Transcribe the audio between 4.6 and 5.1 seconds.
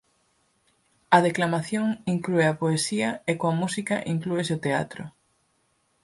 teatro.